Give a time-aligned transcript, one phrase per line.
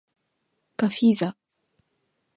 [0.77, 1.37] ガフィーザ